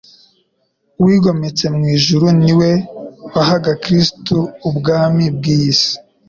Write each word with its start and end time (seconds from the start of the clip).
Uwigometse 0.99 1.65
mu 1.75 1.83
ijuru 1.95 2.27
niwe 2.41 2.71
wahaga 3.33 3.71
Kristo 3.83 4.35
ubwami 4.69 5.25
bw’iyi 5.35 5.73
si, 5.79 5.93